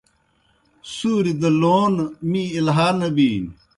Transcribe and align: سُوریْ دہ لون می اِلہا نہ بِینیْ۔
سُوریْ 0.93 1.33
دہ 1.41 1.49
لون 1.61 1.93
می 2.29 2.43
اِلہا 2.55 2.87
نہ 2.99 3.07
بِینیْ۔ 3.15 3.49